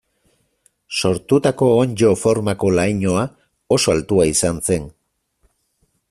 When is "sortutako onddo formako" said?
0.99-2.71